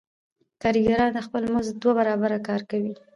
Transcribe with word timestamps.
کارګران 0.61 1.09
د 1.13 1.17
خپل 1.27 1.43
مزد 1.53 1.75
دوه 1.81 1.93
برابره 1.99 2.37
کار 2.47 2.61
کوي 2.71 2.93